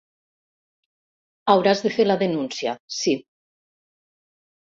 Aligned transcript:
Hauràs 1.53 1.83
de 1.87 1.91
fer 1.97 2.05
la 2.07 2.15
denúncia, 2.21 2.73
sí. 3.01 3.13